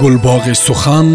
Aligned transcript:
гулбоғи 0.00 0.54
сухан 0.54 1.08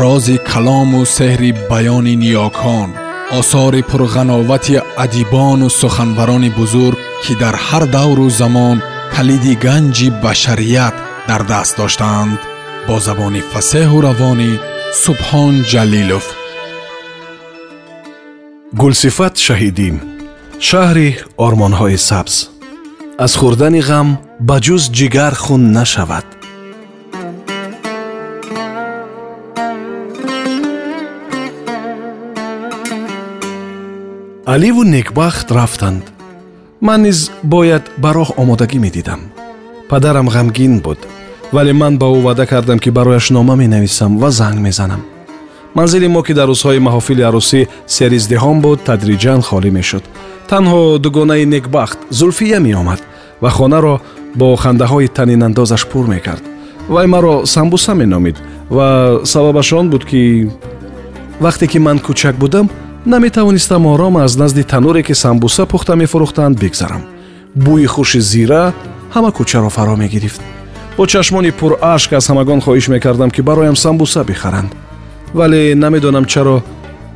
рози 0.00 0.36
калому 0.50 1.00
сеҳри 1.16 1.50
баёни 1.70 2.14
ниёкон 2.22 2.90
осори 3.38 3.82
пурғановати 3.90 4.76
адибону 5.04 5.68
суханбарони 5.80 6.50
бузург 6.58 6.98
ки 7.22 7.32
дар 7.42 7.54
ҳар 7.66 7.84
давру 7.96 8.28
замон 8.40 8.76
калиди 9.14 9.54
ганҷи 9.64 10.08
башарият 10.22 10.94
дар 11.28 11.42
даст 11.52 11.72
доштаанд 11.80 12.38
бо 12.86 12.94
забони 13.06 13.42
фасеҳу 13.52 13.98
равонӣ 14.06 14.52
субҳон 15.04 15.54
ҷалилов. 15.72 16.26
Гулсифат 18.80 19.34
шаҳидӣ 19.46 19.88
шаҳри 20.68 21.08
ормонҳои 21.46 21.98
сабз. 22.08 22.34
Аз 23.24 23.32
хӯрдани 23.40 23.82
ғам 23.88 24.08
ба 24.48 24.56
ҷуз 24.66 24.82
ҷигар 24.98 25.34
хун 25.44 25.62
нашавад 25.78 26.37
аливу 34.48 34.82
некбахт 34.82 35.50
рафтанд. 35.52 36.02
Ман 36.80 37.02
низ 37.02 37.30
бояд 37.42 37.84
ба 37.98 38.12
роҳ 38.16 38.32
омодагӣ 38.40 38.78
медидам. 38.78 39.20
Падарам 39.90 40.28
ғамгин 40.28 40.80
буд 40.80 40.98
вале 41.52 41.72
ман 41.72 41.98
ба 41.98 42.06
ӯ 42.06 42.22
ваъда 42.22 42.46
кардам 42.46 42.78
ки 42.78 42.90
барояш 42.90 43.30
нома 43.30 43.56
менависам 43.56 44.16
ва 44.18 44.30
занг 44.30 44.58
мезанам. 44.60 45.02
Манзили 45.74 46.08
мо 46.08 46.22
ки 46.22 46.32
дар 46.32 46.48
рӯзҳои 46.48 46.78
маҳофили 46.86 47.22
арӯсӣ 47.28 47.60
сериздиҳом 47.86 48.60
буд 48.64 48.78
тадриҷан 48.88 49.40
холӣ 49.48 49.70
мешуд. 49.70 50.04
Танҳо 50.50 50.98
дугонаи 51.04 51.44
некбахт 51.44 51.98
зулфия 52.10 52.58
меомад 52.60 53.00
ва 53.42 53.50
хонаро 53.50 54.00
бо 54.34 54.56
хандаҳои 54.56 55.08
танинандозаш 55.16 55.86
пур 55.90 56.06
мекард. 56.06 56.44
Вай 56.88 57.06
маро 57.06 57.44
самбуса 57.44 57.94
меномид 57.94 58.36
ва 58.70 59.20
сабабаш 59.24 59.72
он 59.72 59.90
буд 59.90 60.04
ки 60.10 60.50
вақте 61.40 61.66
ки 61.66 61.78
ман 61.78 61.98
кӯчак 61.98 62.36
будам 62.36 62.70
наметавонистам 63.06 63.86
ором 63.86 64.16
аз 64.16 64.36
назди 64.36 64.64
тануре 64.64 65.02
ки 65.02 65.14
самбуса 65.14 65.66
пухта 65.66 65.96
мефурӯхтанд 65.96 66.58
бигзарам. 66.58 67.02
Бӯи 67.56 67.86
хуши 67.86 68.20
зира 68.20 68.72
ҳама 69.14 69.30
кӯчаро 69.32 69.70
фаро 69.70 69.96
мегирифт. 69.96 70.40
Бо 70.96 71.06
чашмони 71.06 71.50
пурашк 71.50 72.12
аз 72.12 72.28
ҳамагон 72.30 72.60
хоҳиш 72.60 72.88
мекардам 72.88 73.30
ки 73.30 73.40
бароям 73.42 73.76
самбуса 73.76 74.24
бихаранд. 74.24 74.70
Вале 75.34 75.74
намедонам 75.74 76.24
чаро 76.24 76.62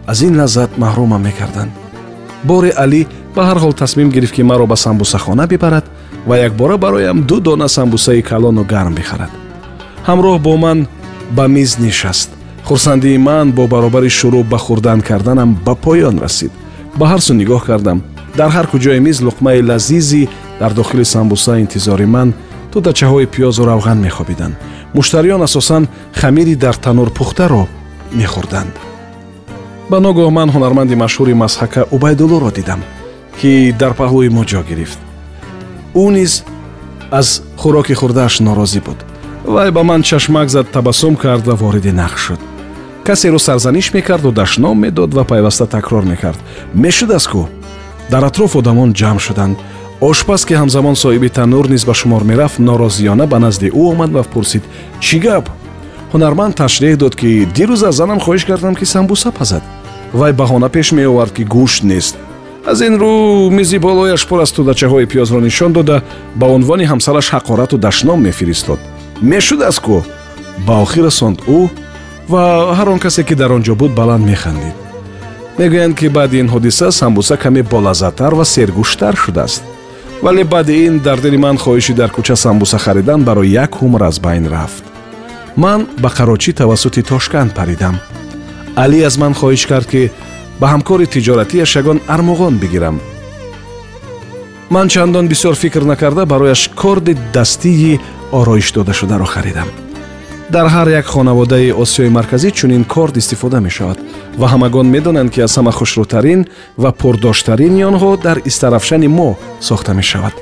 аз 0.07 0.21
ин 0.23 0.41
лаззат 0.41 0.71
маҳрумам 0.79 1.23
мекарданд. 1.23 1.73
Бори 2.45 2.71
алӣ 2.71 3.07
ба 3.35 3.43
ҳар 3.49 3.59
ҳол 3.59 3.73
тасмим 3.73 4.11
гирифт 4.11 4.35
ки 4.35 4.43
маро 4.43 4.67
ба 4.67 4.77
самбусахона 4.77 5.47
бибарад 5.47 5.85
ва 6.27 6.37
якбора 6.39 6.77
бароям 6.79 7.23
ду 7.23 7.41
дона 7.41 7.69
самбусаи 7.69 8.23
калону 8.23 8.65
гарм 8.65 8.95
бихарад. 8.95 9.31
Ҳамроҳ 10.07 10.39
бо 10.39 10.57
ман 10.57 10.87
ба 11.37 11.49
миз 11.49 11.79
нишаст 11.79 12.31
хурсандии 12.65 13.19
ман 13.19 13.53
бо 13.53 13.67
баробари 13.67 14.11
шурӯъ 14.19 14.43
ба 14.45 14.59
хӯрдан 14.65 15.01
карданам 15.09 15.51
ба 15.67 15.75
поён 15.75 16.17
расид. 16.25 16.53
Ба 16.99 17.07
ҳар 17.11 17.21
су 17.27 17.33
нигоҳ 17.35 17.63
кардам. 17.69 17.99
Дар 18.37 18.51
ҳар 18.57 18.67
куҷои 18.73 19.01
миз 19.07 19.19
луқмаи 19.27 19.63
лазизи 19.69 20.29
дар 20.61 20.73
дохили 20.73 21.05
самбуса 21.05 21.59
интизори 21.65 22.07
ман 22.07 22.29
дудачаҳои 22.73 23.27
пиёзу 23.35 23.63
равған 23.71 23.99
мехобиданд. 24.07 24.55
Муштариён 24.95 25.43
асосан 25.43 25.89
хамири 26.21 26.55
дар 26.55 26.77
танур 26.85 27.11
пухтаро 27.11 27.67
мехӯрданд 28.19 28.75
ба 29.91 29.99
ногоҳ 30.07 30.31
ман 30.39 30.49
ҳунарманди 30.55 30.95
машҳури 31.05 31.35
мазҳака 31.43 31.83
убайдуллоро 31.97 32.51
дидам 32.59 32.81
ки 33.39 33.53
дар 33.81 33.93
паҳлӯи 34.01 34.31
мо 34.37 34.43
ҷо 34.51 34.61
гирифт. 34.71 34.99
Ӯ 36.03 36.05
низ 36.17 36.33
аз 37.19 37.29
хӯроки 37.61 37.95
хӯрдааш 38.01 38.35
норозӣ 38.47 38.81
буд. 38.87 38.99
Вай 39.55 39.71
ба 39.71 39.83
ман 39.83 40.03
чашмак 40.03 40.49
зад 40.55 40.67
табассум 40.71 41.15
кард 41.17 41.45
ва 41.49 41.55
вориди 41.63 41.93
нақш 42.03 42.21
шуд 42.27 42.41
касеро 43.05 43.39
сарзаниш 43.39 43.93
мекарду 43.93 44.33
дашном 44.33 44.81
медод 44.81 45.15
ва 45.15 45.25
пайваста 45.25 45.67
такрор 45.67 46.05
мекард. 46.05 46.39
Мешудааст 46.75 47.29
кӯ 47.29 47.47
дар 48.11 48.25
атроф 48.25 48.57
одамон 48.57 48.93
ҷамъ 48.93 49.21
шуданд. 49.21 49.59
Ошпаз 50.01 50.45
ки 50.45 50.55
ҳамзамон 50.55 50.95
соҳиби 50.95 51.29
танур 51.29 51.69
низ 51.69 51.85
ба 51.85 51.95
шумор 51.95 52.23
мерафт 52.25 52.59
норозиёна 52.59 53.27
ба 53.27 53.39
назди 53.39 53.69
ӯ 53.71 53.83
омад 53.93 54.11
ва 54.13 54.23
пурсид 54.23 54.63
чӣ 55.01 55.19
гап? 55.19 55.49
Ҳунарманд 56.13 56.55
ташреҳ 56.55 56.97
дод 56.97 57.15
ки 57.21 57.47
дирӯз 57.57 57.83
аз 57.89 57.95
занам 57.95 58.19
хоҳиш 58.21 58.45
кардам 58.47 58.75
ки 58.75 58.85
самбуса 58.85 59.31
пазад 59.31 59.63
вай 60.13 60.33
баҳона 60.33 60.69
пеш 60.69 60.93
меовард 60.93 61.33
ки 61.37 61.45
гӯшт 61.45 61.83
нест. 61.85 62.17
Аз 62.67 62.81
ин 62.81 62.95
рӯ 63.03 63.51
мизи 63.51 63.79
болояш 63.79 64.27
пур 64.29 64.41
аз 64.41 64.53
тудачаҳои 64.53 65.07
пиёзро 65.07 65.41
нишон 65.41 65.73
дода 65.73 66.03
ба 66.35 66.47
унвони 66.47 66.85
ҳамсараш 66.85 67.27
ҳақорату 67.35 67.77
дашном 67.79 68.23
мефиристод. 68.23 68.79
Мешудааст 69.21 69.81
кӯ 69.87 69.99
ба 70.67 70.75
охир 70.85 71.05
расонд 71.05 71.39
ӯ 71.47 71.69
ва 72.29 72.75
ҳар 72.79 72.89
он 72.89 72.99
касе 72.99 73.23
ки 73.25 73.35
дар 73.35 73.53
он 73.53 73.63
ҷо 73.63 73.75
буд 73.75 73.93
баланд 73.95 74.25
механдид. 74.27 74.77
Мегӯянд 75.59 75.95
ки 75.99 76.09
баъди 76.09 76.39
ин 76.41 76.49
ҳодиса 76.49 76.91
самбуса 76.91 77.37
каме 77.37 77.63
болаззаттар 77.63 78.35
ва 78.35 78.45
сергӯшттар 78.45 79.15
шудааст. 79.17 79.63
Вале 80.23 80.45
баъди 80.45 80.87
ин 80.87 80.99
дар 80.99 81.19
дили 81.21 81.37
ман 81.37 81.57
хоҳиши 81.59 81.95
дар 81.95 82.11
кӯча 82.11 82.35
самбуса 82.35 82.79
харидан 82.79 83.25
барои 83.25 83.53
як 83.65 83.83
умр 83.83 84.03
аз 84.03 84.19
байн 84.21 84.47
рафт. 84.47 84.85
Ман 85.57 85.87
ба 86.03 86.09
қарочӣ 86.09 86.53
тавассути 86.53 87.03
тошканд 87.03 87.55
паридам. 87.55 87.97
Алӣ 88.77 88.99
аз 89.09 89.19
ман 89.19 89.35
хоҳиш 89.35 89.67
кард 89.67 89.87
ки 89.93 90.11
ба 90.61 90.67
ҳамкори 90.73 91.07
тиҷоратияш 91.15 91.77
ягон 91.81 91.99
армуғон 92.15 92.55
бигирам. 92.63 93.01
Ман 94.71 94.89
чандон 94.89 95.29
бисёр 95.29 95.55
фикр 95.55 95.83
накарда 95.83 96.25
барояш 96.27 96.71
корди 96.81 97.17
дастии 97.35 98.01
ороиштодашударо 98.33 99.25
харидам 99.25 99.69
дар 100.53 100.67
ҳар 100.75 100.89
як 101.01 101.07
хонаводаи 101.07 101.73
осиёи 101.83 102.11
марказӣ 102.19 102.51
чунин 102.59 102.85
корд 102.85 103.17
истифода 103.17 103.61
мешавад 103.61 103.99
ва 104.41 104.47
ҳамагон 104.53 104.87
медонанд 104.95 105.31
ки 105.35 105.41
аз 105.47 105.53
ҳама 105.59 105.73
хушрӯтарин 105.79 106.41
ва 106.83 106.91
пурдоштарини 107.01 107.83
онҳо 107.91 108.11
дар 108.27 108.39
истарафшани 108.51 109.09
мо 109.19 109.29
сохта 109.69 109.93
мешавад. 110.01 110.35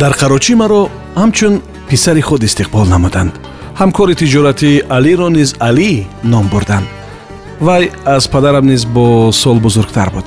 Дар 0.00 0.12
қарочӣ 0.20 0.54
маро 0.62 0.82
ҳамчун 1.22 1.54
писари 1.88 2.22
худ 2.28 2.42
истиқбол 2.48 2.86
намуданд. 2.94 3.32
Ҳамкори 3.80 4.14
тиҷоратии 4.20 4.82
алиро 4.96 5.28
низ 5.36 5.50
алӣ 5.68 5.92
ном 6.32 6.46
бурданд. 6.52 6.86
Вай 7.66 7.84
аз 8.16 8.24
падарам 8.28 8.66
низ 8.72 8.82
бо 8.84 9.32
сол 9.32 9.58
бузургтар 9.64 10.08
буд. 10.14 10.26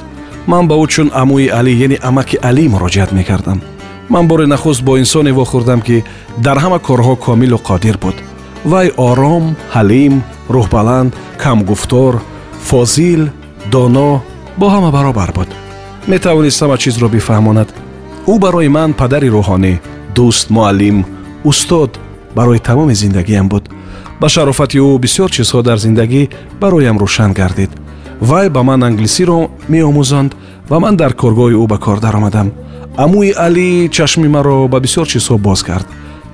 Ман 0.51 0.63
ба 0.69 0.75
ӯ 0.84 0.85
чун 0.94 1.09
амӯи 1.22 1.47
алӣ 1.59 1.73
яъне 1.85 1.97
амаки 2.09 2.38
алӣ 2.50 2.63
муроҷиат 2.73 3.12
мекардам. 3.17 3.59
Ман 4.13 4.28
бори 4.28 4.46
нахуст 4.53 4.81
бо 4.88 4.97
инсоне 4.97 5.31
вохӯрдам 5.40 5.81
ки 5.88 6.03
дар 6.46 6.57
ҳама 6.63 6.79
корҳо 6.88 7.13
комилу 7.25 7.57
қодир 7.69 7.97
буд 8.06 8.17
вай 8.66 8.88
ором 8.97 9.56
ҳалим 9.75 10.13
рӯҳбаланд 10.50 11.12
камгуфтор 11.38 12.13
фозил 12.69 13.29
доно 13.72 14.22
бо 14.59 14.66
ҳама 14.73 14.91
баробар 14.91 15.31
буд. 15.38 15.50
Метавонист 16.07 16.62
ҳама 16.62 16.78
чизро 16.78 17.07
бифаҳмонад. 17.16 17.69
Ӯ 18.31 18.34
барои 18.40 18.69
ман 18.78 18.94
падари 18.94 19.29
рӯҳонӣ 19.35 19.73
дӯст 20.16 20.47
муаллим 20.56 20.97
устод 21.50 21.91
барои 22.35 22.59
тамоми 22.59 22.96
зиндагиам 23.03 23.47
буд. 23.50 23.63
Ба 24.22 24.28
шарофати 24.29 24.78
ӯ 24.88 25.00
бисёр 25.03 25.29
чизҳо 25.35 25.62
дар 25.67 25.78
зиндагӣ 25.85 26.29
бароям 26.62 26.97
рӯшан 27.03 27.31
гардид. 27.40 27.72
Вай 28.29 28.50
ба 28.50 28.62
ман 28.63 28.84
англисиро 28.84 29.40
меомӯзонд 29.72 30.31
ва 30.69 30.78
ман 30.79 30.96
дар 31.01 31.13
коргоҳи 31.22 31.56
ӯ 31.63 31.66
ба 31.72 31.78
кор 31.78 32.00
даромадам. 32.00 32.47
Амӯи 33.03 33.31
алӣ 33.46 33.90
чашми 33.96 34.28
маро 34.35 34.67
ба 34.67 34.78
бисёр 34.85 35.06
чизҳо 35.13 35.38
боз 35.38 35.63
кард 35.63 35.88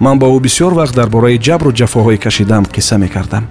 ман 0.06 0.20
ба 0.20 0.28
ӯ 0.36 0.40
бисёр 0.46 0.72
вақт 0.80 0.96
дар 1.00 1.10
бораи 1.16 1.38
ҷабру 1.48 1.72
ҷафоҳое 1.80 2.18
кашидам 2.26 2.64
қисса 2.76 2.96
мекардам. 3.04 3.44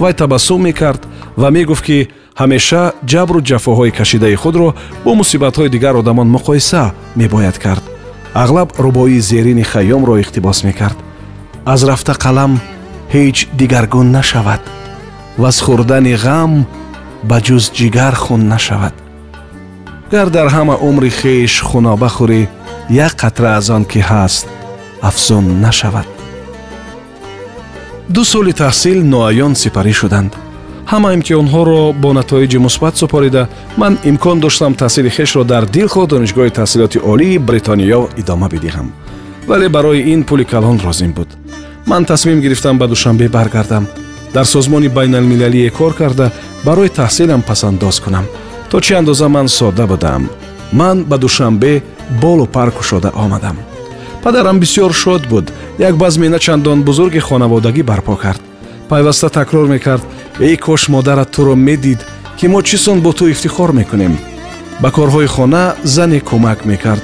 Вай 0.00 0.12
табассум 0.14 0.60
мекард 0.68 1.02
ва 1.40 1.48
мегуфт 1.56 1.84
ки 1.88 2.08
ҳамеша 2.40 2.82
ҷабру 3.12 3.40
ҷафоҳои 3.50 3.96
кашидаи 3.98 4.36
худро 4.42 4.68
бо 5.04 5.10
мусибатҳои 5.20 5.72
дигар 5.74 5.94
одамон 6.02 6.28
муқоиса 6.36 6.82
мебояд 7.20 7.56
кард. 7.64 7.84
Аглаб 8.42 8.68
рубоии 8.84 9.20
зерини 9.30 9.64
хайёмро 9.72 10.14
иқтибос 10.22 10.58
мекард. 10.68 10.98
Аз 11.72 11.80
рафта 11.88 12.14
қалам 12.24 12.52
ҳеҷ 13.14 13.36
дигаргун 13.60 14.08
нашавад. 14.18 14.62
Ваз 15.42 15.56
хӯрдани 15.64 16.14
ғам 16.24 16.52
ба 17.28 17.36
ҷуз 17.46 17.64
ҷигар 17.78 18.14
хун 18.24 18.42
нашавад. 18.54 18.94
Гар 20.12 20.28
дар 20.36 20.48
ҳама 20.56 20.74
умри 20.88 21.10
хеш 21.18 21.54
хуноба 21.68 22.08
хӯрӣ 22.16 22.42
як 23.06 23.12
қатра 23.22 23.48
аз 23.58 23.66
он 23.76 23.84
ки 23.90 24.00
ҳаст 24.10 24.46
афзун 25.02 25.60
нашавад. 25.60 26.06
Ду 28.08 28.24
соли 28.24 28.52
таҳсил 28.52 28.98
ноаён 29.12 29.54
сипарӣ 29.62 29.92
шуданд. 30.00 30.32
Ҳама 30.92 31.08
имтиҳонҳоро 31.16 31.82
бо 32.02 32.10
натоиҷи 32.18 32.58
мусбат 32.66 32.94
супорида 33.00 33.42
ман 33.80 33.92
имкон 34.10 34.38
доштам 34.44 34.72
таҳсили 34.82 35.10
хешро 35.16 35.42
дар 35.52 35.64
дилхо 35.76 36.02
донишгоҳи 36.12 36.56
таҳсилоти 36.58 36.98
олии 37.12 37.42
бритониё 37.48 38.00
идома 38.20 38.48
бидиҳам. 38.54 38.88
Вале 39.48 39.68
барои 39.76 40.06
ин 40.12 40.20
пули 40.28 40.44
калон 40.52 40.76
лозим 40.84 41.12
буд. 41.16 41.28
Ман 41.90 42.02
тасмим 42.04 42.40
гирифтам 42.40 42.78
ба 42.78 42.86
душанбе 42.92 43.28
баргардам. 43.28 43.84
Дар 44.34 44.46
созмони 44.54 44.88
байналмилалие 44.88 45.70
кор 45.78 45.92
карда 46.00 46.26
барои 46.66 46.94
таҳсилам 47.00 47.42
пасандоз 47.48 47.96
кунам. 48.04 48.26
То 48.70 48.76
чӣ 48.84 48.92
андоза 49.00 49.28
ман 49.28 49.48
содда 49.48 49.84
будам? 49.86 50.22
Ман 50.72 50.96
ба 51.10 51.16
душанбе 51.18 51.82
болу 52.22 52.46
пар 52.46 52.70
кушода 52.70 53.10
омадам 53.24 53.56
падарам 54.22 54.60
бисёр 54.60 54.92
шод 54.92 55.26
буд. 55.26 55.52
Як 55.78 55.96
базми 55.96 56.28
начандон 56.28 56.82
бузурги 56.82 57.18
хонаводагӣ 57.18 57.82
барпо 57.82 58.16
кард. 58.16 58.40
Пайваста 58.88 59.28
такрор 59.28 59.66
мекард. 59.68 60.02
Эй 60.40 60.56
кош 60.56 60.88
модарат 60.88 61.30
туро 61.30 61.54
медид 61.54 62.06
ки 62.38 62.46
мо 62.48 62.62
чӣ 62.62 62.76
сон 62.76 63.00
бо 63.00 63.12
ту 63.12 63.30
ифтихор 63.30 63.72
мекунем? 63.72 64.18
Ба 64.80 64.90
корҳои 64.90 65.26
хона 65.26 65.74
зане 65.82 66.20
кӯмак 66.20 66.64
мекард. 66.64 67.02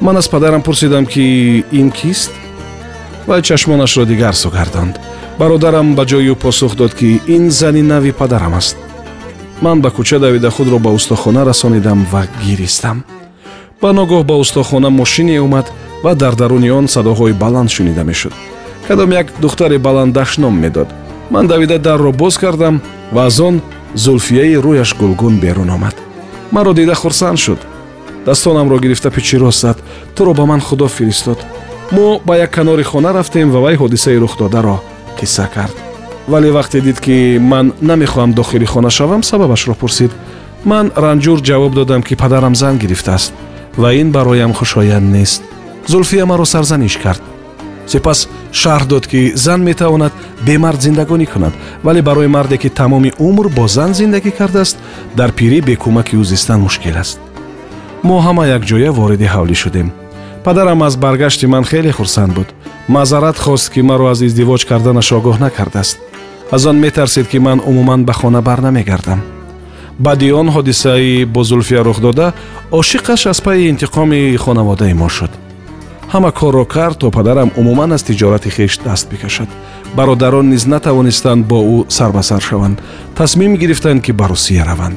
Ман 0.00 0.16
аз 0.16 0.28
падарам 0.28 0.62
пурсидам 0.62 1.06
ки 1.06 1.64
ин 1.72 1.90
кист? 1.90 2.30
Вай 3.26 3.42
чашмонашро 3.42 4.04
дигар 4.04 4.34
су 4.34 4.50
гардонд 4.50 4.98
бародарам 5.38 5.94
ба 5.94 6.04
ҷои 6.04 6.32
ӯ 6.32 6.34
посух 6.34 6.74
дод 6.76 6.92
ки 6.94 7.20
ин 7.26 7.50
зани 7.50 7.82
нави 7.82 8.12
падарам 8.12 8.54
аст. 8.54 8.76
Ман 9.60 9.80
ба 9.80 9.90
кӯча 9.90 10.18
давида 10.18 10.50
худро 10.50 10.78
ба 10.78 10.90
устохона 10.90 11.44
расонидам 11.44 12.06
ва 12.12 12.22
гиристам. 12.44 13.04
Ба 13.80 13.92
ногоҳ 13.92 14.22
ба 14.24 14.34
устохона 14.34 14.90
мошине 14.90 15.40
омад 15.40 15.66
ва 16.02 16.14
дар 16.14 16.34
даруни 16.34 16.70
он 16.70 16.88
садоҳои 16.88 17.32
баланд 17.32 17.70
шунида 17.70 18.04
мешуд. 18.04 18.32
Кадом 18.88 19.10
як 19.12 19.26
духтари 19.40 19.78
баландаш 19.78 20.38
ном 20.38 20.58
медод. 20.60 20.88
Ман 21.30 21.46
давида 21.46 21.78
дарро 21.78 22.12
боз 22.12 22.38
кардам 22.38 22.80
ва 23.12 23.26
аз 23.26 23.40
он 23.40 23.60
зулфияи 23.94 24.54
рӯяш 24.54 24.96
гулгун 24.98 25.38
берун 25.38 25.70
омад. 25.70 25.94
Маро 26.50 26.72
дида 26.72 26.94
хурсанд 26.94 27.38
шуд. 27.38 27.58
Дастонамро 28.26 28.78
гирифта 28.78 29.10
пичи 29.10 29.38
рост 29.38 29.60
зад. 29.60 29.82
Туро 30.14 30.34
ба 30.34 30.46
ман 30.46 30.60
худо 30.60 30.88
фиристод. 30.88 31.38
Мо 31.92 32.20
ба 32.24 32.36
як 32.36 32.50
канори 32.50 32.82
хона 32.82 33.12
рафтем 33.12 33.50
ва 33.50 33.60
вай 33.60 33.76
ҳодисаи 33.76 34.18
рухдодаро 34.18 34.80
қисса 35.20 35.48
кард. 35.54 35.76
Вале 36.28 36.50
вақте 36.50 36.80
дид 36.80 37.00
ки 37.00 37.38
ман 37.40 37.72
намехоҳам 37.80 38.32
дохили 38.32 38.64
хона 38.64 38.90
шавам 38.90 39.22
сабабашро 39.22 39.74
пурсид. 39.74 40.10
Ман 40.64 40.90
ранҷур 40.96 41.40
ҷавоб 41.40 41.74
додам 41.74 42.02
ки 42.02 42.14
падарам 42.14 42.54
зан 42.54 42.78
гирифтааст 42.78 43.32
ва 43.76 43.94
ин 43.94 44.12
бароям 44.12 44.52
хушоянд 44.54 45.12
нест 45.12 45.42
зулфия 45.86 46.26
маро 46.26 46.44
сарзаниш 46.44 46.96
кард. 46.96 47.22
Сипас 47.86 48.28
шаҳр 48.52 48.84
дод 48.86 49.06
ки 49.06 49.32
зан 49.34 49.60
метавонад 49.68 50.12
бемард 50.46 50.80
зиндагонӣ 50.82 51.26
кунад 51.26 51.54
вале 51.84 52.02
барои 52.02 52.26
марде 52.26 52.56
ки 52.56 52.68
тамоми 52.68 53.12
умр 53.18 53.48
бо 53.48 53.68
зан 53.68 53.94
зиндагӣ 53.94 54.30
кардааст 54.38 54.76
дар 55.18 55.30
пирӣ 55.38 55.60
бекӯмаки 55.68 56.14
ӯ 56.20 56.24
зистан 56.24 56.60
мушкил 56.60 56.96
аст. 57.02 57.18
Мо 58.02 58.16
ҳама 58.26 58.44
якҷоя 58.56 58.90
вориди 58.98 59.26
ҳавлӣ 59.34 59.54
шудем. 59.62 59.88
Падарам 60.44 60.82
аз 60.82 60.96
баргашти 60.96 61.46
ман 61.46 61.64
хеле 61.64 61.92
хурсанд 61.92 62.32
буд. 62.34 62.48
Маъзарат 62.88 63.38
хост 63.38 63.70
ки 63.72 63.80
маро 63.82 64.06
аз 64.12 64.20
издивоҷ 64.20 64.62
карданаш 64.70 65.08
огоҳ 65.18 65.36
накардааст. 65.44 65.98
Аз 66.50 66.66
он 66.66 66.76
метарсид 66.84 67.26
ки 67.28 67.38
ман 67.38 67.58
умуман 67.70 68.04
ба 68.04 68.12
хона 68.12 68.40
барнамегардам. 68.42 69.20
Баъди 69.98 70.32
он 70.32 70.48
ҳодисаи 70.48 71.24
бо 71.24 71.44
зулфия 71.44 71.84
рух 71.84 72.00
дода 72.00 72.32
ошиқаш 72.70 73.26
аз 73.30 73.40
пайи 73.40 73.70
интиқоми 73.72 74.36
хонаводаи 74.36 74.94
мо 74.94 75.08
шуд 75.08 75.30
ҳама 76.12 76.30
корро 76.32 76.64
кард 76.64 76.98
то 76.98 77.10
падарам 77.10 77.50
умуман 77.56 77.92
аз 77.92 78.02
тиҷорати 78.02 78.50
хеш 78.50 78.78
даст 78.84 79.08
бикашад 79.10 79.48
бародарон 79.96 80.48
низ 80.48 80.66
натавонистанд 80.66 81.46
бо 81.46 81.58
ӯ 81.74 81.84
сарбасар 81.88 82.42
шаванд. 82.42 82.78
Тасмим 83.14 83.56
гирифтанд 83.56 84.02
ки 84.02 84.12
ба 84.12 84.28
русия 84.28 84.64
раванд. 84.64 84.96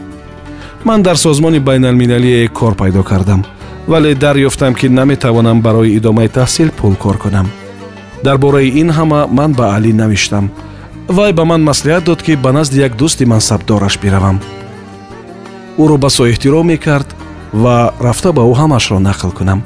Ман 0.83 1.04
дар 1.04 1.18
созмони 1.18 1.60
байналмилалие 1.60 2.48
кор 2.48 2.75
пайдо 2.75 3.04
кардам 3.04 3.45
вале 3.88 4.15
дарёфтам 4.15 4.74
ки 4.75 4.88
наметавонам 4.88 5.62
барои 5.62 5.98
идомаи 5.98 6.27
таҳсил 6.27 6.69
пул 6.71 6.95
кор 6.95 7.18
кунам 7.18 7.48
дар 8.24 8.38
бораи 8.38 8.69
ин 8.81 8.89
ҳама 8.92 9.27
ман 9.27 9.54
ба 9.54 9.75
алӣ 9.75 9.94
навиштам. 9.94 10.51
Вай 11.07 11.33
ба 11.33 11.45
ман 11.45 11.62
маслиҳат 11.63 12.04
дод 12.04 12.21
ки 12.24 12.36
ба 12.36 12.51
назди 12.51 12.80
як 12.80 12.94
дӯсти 12.95 13.25
мансабдораш 13.25 14.00
биравам. 14.00 14.39
Ӯро 15.77 15.98
ба 15.98 16.10
соэҳтиром 16.10 16.65
мекард 16.68 17.10
ва 17.54 17.94
рафта 18.00 18.31
ба 18.31 18.42
ӯ 18.42 18.54
ҳамашро 18.62 19.00
нақл 19.00 19.31
кунам 19.38 19.63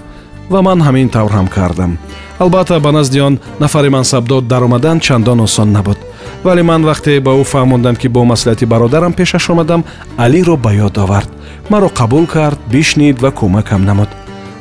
ва 0.49 0.61
ман 0.61 0.79
ҳамин 0.81 1.09
тавр 1.09 1.31
ҳам 1.31 1.47
кардам. 1.47 1.97
Албатта 2.39 2.79
ба 2.79 2.91
назди 2.91 3.19
он 3.19 3.39
нафари 3.59 3.89
мансабдор 3.89 4.41
даромадан 4.41 4.99
чандон 4.99 5.39
осон 5.41 5.71
набуд. 5.71 5.97
Вале 6.43 6.63
ман 6.63 6.81
вақте 6.85 7.19
ба 7.19 7.31
ӯ 7.31 7.43
фаҳмондам 7.43 7.95
ки 7.95 8.07
бо 8.07 8.21
маслиҳати 8.23 8.65
бародарам 8.65 9.13
пешаш 9.13 9.49
омадам 9.49 9.83
алиро 10.17 10.55
ба 10.57 10.71
ёд 10.73 10.97
овард. 10.97 11.29
Маро 11.69 11.89
қабул 11.99 12.25
кард 12.27 12.59
бишнид 12.71 13.21
ва 13.21 13.31
кӯмакам 13.31 13.85
намуд. 13.85 14.09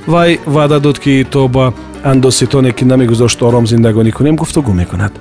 Вай 0.06 0.40
ваъда 0.46 0.80
дод 0.80 0.98
ки 0.98 1.26
то 1.30 1.48
ба 1.48 1.72
андозситоне 2.04 2.72
ки 2.72 2.84
намегузошт 2.84 3.42
ором 3.42 3.66
зиндагонӣ 3.66 4.12
кунем 4.12 4.36
гуфтугӯ 4.36 4.72
мекунад. 4.72 5.12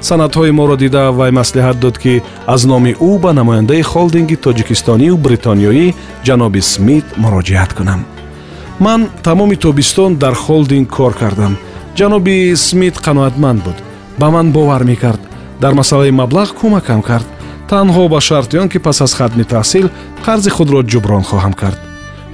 Санадҳои 0.00 0.50
моро 0.50 0.76
дида 0.76 1.12
вай 1.12 1.30
маслиҳат 1.30 1.78
дод 1.80 1.98
ки 1.98 2.22
аз 2.46 2.64
номи 2.64 2.92
ӯ 3.08 3.18
ба 3.20 3.32
намояндаи 3.32 3.82
холдинги 3.82 4.36
тоҷикистонию 4.36 5.16
бритониёӣ 5.24 5.94
ҷаноби 6.26 6.60
смит 6.72 7.06
муроҷиат 7.22 7.72
кунам 7.78 8.00
ман 8.82 9.08
тамоми 9.22 9.56
тобистон 9.56 10.16
дар 10.16 10.34
холдинг 10.34 10.88
кор 10.90 11.14
кардам. 11.14 11.56
Ҷаноби 11.96 12.56
смит 12.56 12.96
қаноатманд 12.96 13.62
буд. 13.62 13.78
Ба 14.18 14.30
ман 14.30 14.50
бовар 14.52 14.82
мекард. 14.84 15.20
Дар 15.60 15.72
масъалаи 15.74 16.10
маблағ 16.10 16.48
кӯмакам 16.58 17.02
кард. 17.02 17.26
Танҳо 17.70 18.08
ба 18.08 18.20
шарти 18.20 18.58
он 18.58 18.68
ки 18.68 18.78
пас 18.78 19.00
аз 19.00 19.14
хатми 19.14 19.44
таҳсил 19.44 19.86
қарзи 20.26 20.50
худро 20.50 20.82
ҷуброн 20.82 21.22
хоҳам 21.22 21.52
кард. 21.52 21.78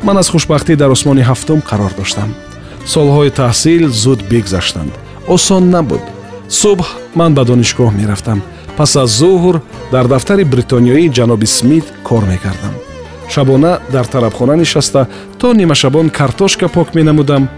Ман 0.03 0.17
аз 0.17 0.29
хушбахтӣ 0.31 0.77
дар 0.77 0.91
осмони 0.91 1.23
ҳафтум 1.31 1.61
қарор 1.61 1.93
доштам. 1.99 2.31
Солҳои 2.87 3.31
таҳсил 3.31 3.83
зуд 4.03 4.21
бигзаштанд. 4.31 4.93
Осон 5.27 5.71
набуд. 5.71 6.05
Субҳ 6.49 6.87
ман 7.15 7.35
ба 7.35 7.45
донишгоҳ 7.45 7.93
мерафтам. 8.01 8.43
Пас 8.77 8.97
аз 8.97 9.11
зуҳр 9.21 9.61
дар 9.93 10.07
дафтари 10.09 10.45
бритониёи 10.53 11.13
ҷаноби 11.17 11.47
смит 11.47 11.87
кор 12.09 12.25
мекардам 12.33 12.88
шабона 13.29 13.81
дар 13.93 14.07
тарабхона 14.07 14.57
нишаста 14.57 15.07
то 15.39 15.53
нимашабон 15.53 16.11
картошка 16.11 16.69
пок 16.69 16.95
менамудам. 16.95 17.49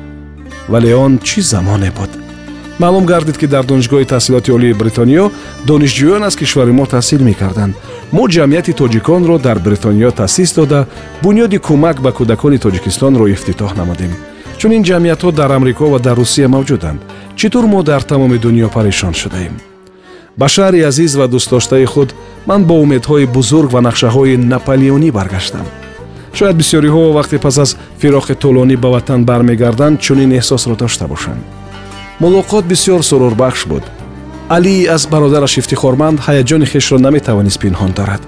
Вале 0.69 0.95
он 0.95 1.19
чӣ 1.19 1.41
замоне 1.43 1.91
буд? 1.91 2.11
Маълум 2.79 3.05
гардид 3.05 3.37
ки 3.39 3.47
дар 3.47 3.65
донишгоҳи 3.65 4.05
таҳсилоти 4.13 4.51
олии 4.57 4.73
бритониё 4.73 5.31
донишҷӯён 5.67 6.23
аз 6.29 6.35
кишвари 6.37 6.73
мо 6.73 6.87
таҳсил 6.87 7.21
мекарданд. 7.23 7.75
Мо 8.13 8.25
ҷамъияти 8.29 8.73
тоҷиконро 8.81 9.39
дар 9.39 9.59
бритониё 9.59 10.11
таъсис 10.11 10.51
дода 10.55 10.87
бунёди 11.23 11.59
кӯмак 11.67 11.97
ба 12.05 12.11
кӯдакони 12.19 12.59
тоҷикистонро 12.65 13.27
ифтитоҳ 13.35 13.73
намудем. 13.81 14.13
Чунин 14.59 14.83
ҷамъиятҳо 14.89 15.31
дар 15.33 15.51
амрико 15.57 15.85
ва 15.93 15.99
дар 16.07 16.17
русия 16.17 16.49
мавҷуданд. 16.49 17.01
Чӣ 17.39 17.47
тур 17.53 17.65
мо 17.73 17.81
дар 17.83 18.03
тамоми 18.11 18.39
дунё 18.45 18.69
парешон 18.77 19.15
шудаем 19.15 19.70
ба 20.41 20.47
шаҳри 20.55 20.81
азиз 20.91 21.13
ва 21.21 21.27
дӯстдоштаи 21.33 21.87
худ 21.93 22.11
ман 22.49 22.61
бо 22.69 22.75
умедҳои 22.85 23.31
бузург 23.37 23.69
ва 23.75 23.81
нақшаҳои 23.89 24.41
наполеонӣ 24.53 25.11
баргаштам. 25.19 25.67
Шояд 26.37 26.57
бисёриҳо 26.61 27.03
вақте 27.19 27.37
пас 27.45 27.57
аз 27.65 27.71
фироқи 28.01 28.35
тӯлонӣ 28.43 28.77
ба 28.83 28.89
ватан 28.95 29.21
бармегарданд 29.31 30.01
чунин 30.05 30.31
эҳсосро 30.41 30.75
дошта 30.83 31.07
бошанд. 31.13 31.43
Мулоқот 32.23 32.65
бисёр 32.73 33.01
сурурбахш 33.11 33.63
буд. 33.71 33.85
Алӣ 34.57 34.75
аз 34.95 35.03
бародараш 35.13 35.55
ифтихорманд 35.61 36.19
ҳаяҷони 36.27 36.67
хешро 36.73 36.99
наметавонист 37.07 37.61
пинҳон 37.63 37.93
дорад. 37.99 38.23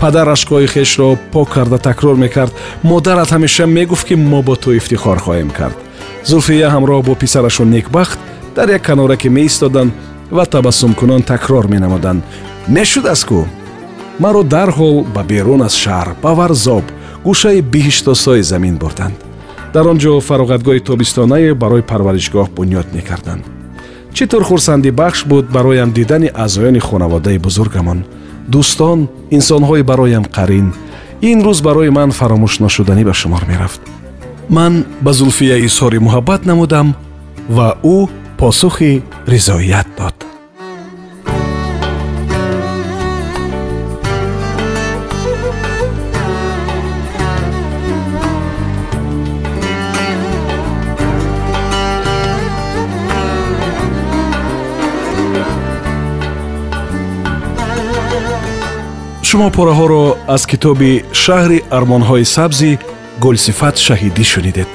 Падар 0.00 0.26
ашкҳои 0.34 0.66
хешро 0.74 1.08
пок 1.32 1.48
карда 1.54 1.78
такрор 1.78 2.16
мекард. 2.24 2.52
Модарат 2.90 3.30
ҳамеша 3.34 3.66
мегуфт 3.66 4.04
ки 4.08 4.14
мо 4.30 4.40
бо 4.42 4.54
ту 4.62 4.68
ифтихор 4.80 5.18
хоҳем 5.26 5.50
кард. 5.58 5.76
Зулфия 6.30 6.68
ҳамроҳ 6.74 7.00
бо 7.08 7.14
писарашу 7.22 7.64
некбахт 7.64 8.18
дар 8.56 8.68
як 8.76 8.82
канораке 8.82 9.28
меистоданд 9.28 9.92
ва 10.30 10.44
табассумкунон 10.46 11.22
такрор 11.22 11.66
менамуданд. 11.68 12.22
Мешудааст 12.68 13.24
кӯ 13.28 13.44
маро 14.18 14.42
дарҳол 14.42 15.04
ба 15.14 15.22
берун 15.22 15.62
аз 15.62 15.74
шаҳр 15.74 16.08
ба 16.22 16.30
варзоб 16.34 16.84
гӯшаи 17.24 17.60
биҳиштосои 17.72 18.42
замин 18.42 18.76
бурданд. 18.76 19.16
Дар 19.74 19.86
он 19.86 19.98
ҷо 19.98 20.20
фароғатгоҳи 20.28 20.86
тобистонае 20.88 21.54
барои 21.54 21.88
парваришгоҳ 21.90 22.48
бунёд 22.56 22.86
мекарданд. 22.96 23.44
Чӣ 24.14 24.26
тур 24.26 24.42
хурсандибахш 24.44 25.24
буд 25.30 25.46
бароям 25.56 25.90
дидани 25.92 26.28
аъзоёни 26.44 26.80
хонаводаи 26.88 27.38
бузургамон. 27.38 28.04
Дӯстон 28.52 29.08
инсонҳои 29.36 29.82
бароям 29.82 30.24
қарин 30.36 30.66
ин 31.30 31.38
рӯз 31.46 31.62
барои 31.62 31.90
ман 31.98 32.10
фаромӯшношуданӣ 32.18 33.04
ба 33.04 33.14
шумор 33.20 33.44
мерафт. 33.50 33.80
Ман 34.48 34.84
ба 35.04 35.12
зулфия 35.12 35.56
изҳори 35.66 35.98
муҳаббат 36.06 36.46
намудам 36.46 36.94
ва 37.56 37.68
ӯ 37.96 38.08
посухи 38.38 39.02
ризоят 39.26 39.86
дод 39.98 40.14
шумо 59.28 59.50
пораҳоро 59.56 60.04
аз 60.34 60.42
китоби 60.50 60.92
шаҳри 61.22 61.58
армонҳои 61.78 62.24
сабзи 62.36 62.72
гулсифат 63.24 63.76
шаҳидӣ 63.86 64.24
шунидед 64.32 64.68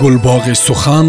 гулбоғи 0.00 0.54
сухан 0.66 1.08